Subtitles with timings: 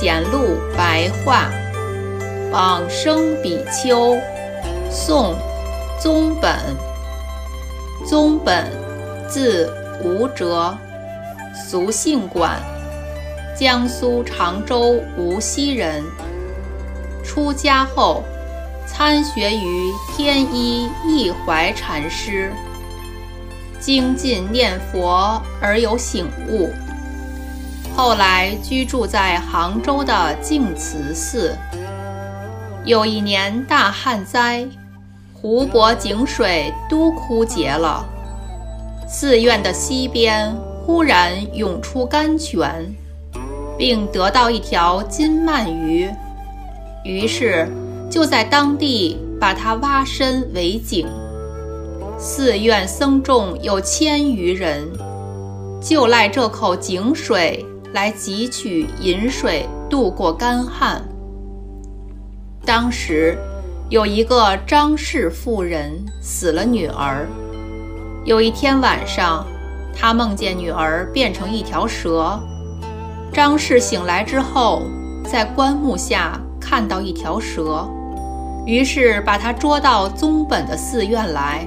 [0.00, 1.50] 闲录白话，
[2.52, 4.16] 往生比丘，
[4.88, 5.34] 宋，
[6.00, 6.56] 宗本。
[8.06, 8.70] 宗本，
[9.28, 9.68] 字
[10.04, 10.72] 无辙，
[11.52, 12.62] 俗姓管，
[13.58, 16.04] 江苏常州无锡人。
[17.24, 18.22] 出家后，
[18.86, 22.52] 参学于天一义怀禅师，
[23.80, 26.70] 精进念佛而有醒悟。
[27.98, 31.52] 后来居住在杭州的净慈寺。
[32.84, 34.64] 有一年大旱灾，
[35.34, 38.06] 湖泊井水都枯竭了，
[39.08, 40.54] 寺院的西边
[40.86, 42.86] 忽然涌出甘泉，
[43.76, 46.08] 并得到一条金鳗鱼，
[47.02, 47.68] 于是
[48.08, 51.04] 就在当地把它挖深为井。
[52.16, 54.88] 寺院僧众有千余人，
[55.80, 57.64] 就赖这口井水。
[57.92, 61.02] 来汲取饮水，度过干旱。
[62.64, 63.38] 当时
[63.88, 67.26] 有一个张氏妇人死了女儿。
[68.24, 69.46] 有一天晚上，
[69.96, 72.38] 他梦见女儿变成一条蛇。
[73.32, 74.82] 张氏醒来之后，
[75.24, 77.88] 在棺木下看到一条蛇，
[78.66, 81.66] 于是把她捉到宗本的寺院来。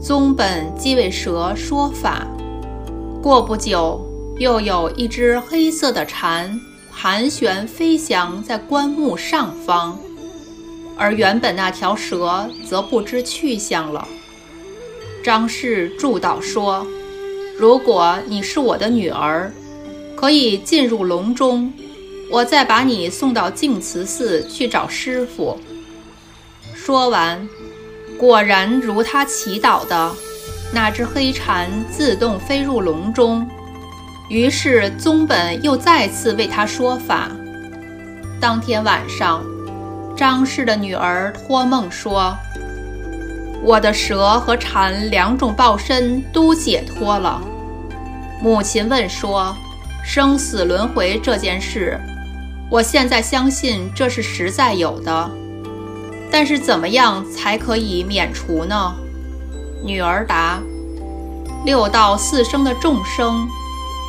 [0.00, 2.26] 宗本即为蛇说法。
[3.20, 4.00] 过不久。
[4.38, 6.60] 又有一只黑色的蝉
[6.92, 9.98] 盘旋飞翔在棺木上方，
[10.94, 14.06] 而原本那条蛇则不知去向了。
[15.24, 16.86] 张氏祝祷说
[17.58, 19.50] ：“如果你是我的女儿，
[20.14, 21.72] 可以进入笼中，
[22.30, 25.58] 我再把你送到净慈寺去找师傅。”
[26.76, 27.48] 说完，
[28.18, 30.14] 果然如他祈祷的，
[30.74, 33.48] 那只黑蝉自动飞入笼中。
[34.28, 37.30] 于是宗本又再次为他说法。
[38.40, 39.44] 当天晚上，
[40.16, 42.36] 张氏的女儿托梦说
[43.62, 47.40] ：“我的蛇和蝉两种报身都解脱了。”
[48.42, 49.56] 母亲问说
[50.04, 51.98] ：“生死轮回这件事，
[52.68, 55.30] 我现在相信这是实在有的，
[56.30, 58.94] 但是怎么样才可以免除呢？”
[59.84, 60.60] 女儿答
[61.64, 63.46] ：“六道四生的众生。”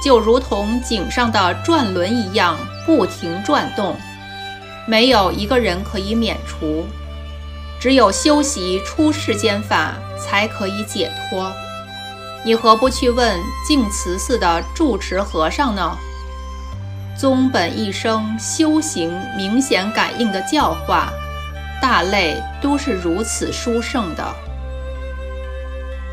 [0.04, 3.96] 就如同井上的转轮一样，不停转动，
[4.86, 6.86] 没有一个人可以免除，
[7.80, 11.52] 只有修习出世间法才可以解脱。
[12.46, 13.38] 你何不去问
[13.68, 15.98] 净慈寺的住持和尚呢？
[17.20, 21.12] 宗本一生修行明显感应的教化，
[21.82, 24.24] 大类都是如此殊胜的。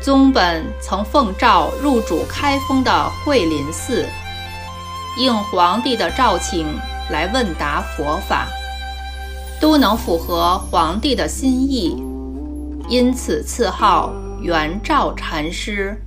[0.05, 4.05] 宗本曾奉诏入主开封的慧林寺，
[5.17, 6.67] 应皇帝的召请
[7.09, 8.47] 来问答佛法，
[9.59, 12.03] 都能符合皇帝的心意，
[12.87, 14.13] 因此赐号
[14.43, 15.99] 元照禅师。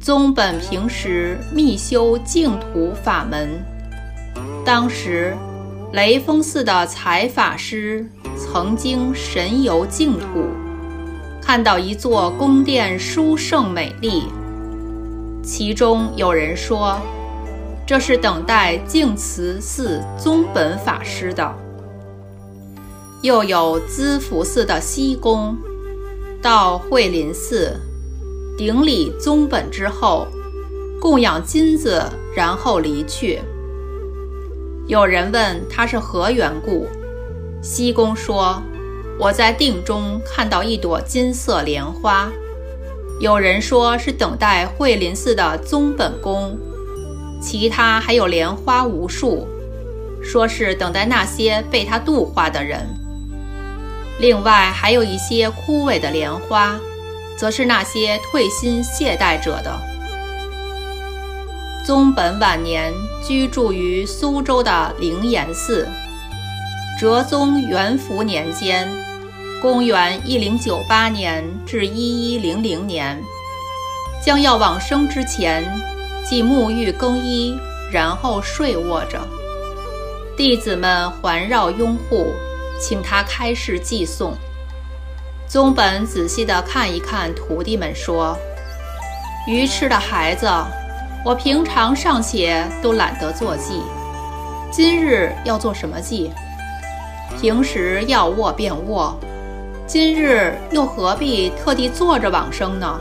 [0.00, 3.64] 宗本平时密修净土法门，
[4.64, 5.36] 当时
[5.92, 8.08] 雷峰寺的财法师
[8.38, 10.46] 曾经神游净土。
[11.46, 14.24] 看到一座宫殿殊胜美丽，
[15.44, 17.00] 其中有人说，
[17.86, 21.54] 这是等待净慈寺宗本法师的。
[23.22, 25.56] 又有资福寺的西宫，
[26.42, 27.76] 到惠林寺
[28.58, 30.26] 顶礼宗本之后，
[31.00, 32.02] 供养金子，
[32.34, 33.40] 然后离去。
[34.88, 36.88] 有人问他是何缘故，
[37.62, 38.60] 西宫说。
[39.18, 42.30] 我在定中看到一朵金色莲花，
[43.18, 46.58] 有人说是等待惠林寺的宗本宫，
[47.40, 49.48] 其他还有莲花无数，
[50.22, 52.86] 说是等待那些被他度化的人。
[54.18, 56.78] 另外还有一些枯萎的莲花，
[57.38, 59.80] 则是那些退心懈怠者的。
[61.86, 62.92] 宗本晚年
[63.26, 65.88] 居住于苏州的灵岩寺。
[66.98, 68.88] 哲宗元符年间，
[69.60, 73.22] 公元一零九八年至一一零零年，
[74.24, 75.62] 将要往生之前，
[76.24, 77.54] 即沐浴更衣，
[77.92, 79.20] 然后睡卧着。
[80.38, 82.32] 弟子们环绕拥护，
[82.80, 84.32] 请他开示寄诵。
[85.46, 88.34] 宗本仔细地看一看徒弟们，说
[89.46, 90.48] ：“愚痴的孩子，
[91.26, 93.82] 我平常尚且都懒得做记，
[94.72, 96.32] 今日要做什么记？”
[97.40, 99.18] 平时要卧便卧，
[99.86, 102.98] 今日又何必特地坐着往生呢？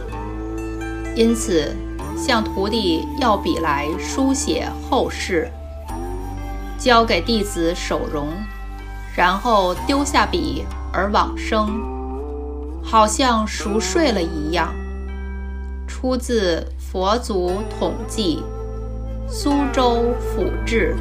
[1.15, 1.73] 因此，
[2.17, 5.49] 向徒弟要笔来书写后事。
[6.77, 8.27] 交给弟子守容，
[9.15, 11.69] 然后丢下笔而往生，
[12.83, 14.73] 好像熟睡了一样。
[15.87, 16.59] 出自
[16.91, 18.43] 《佛祖统记》，
[19.31, 20.95] 苏州府志。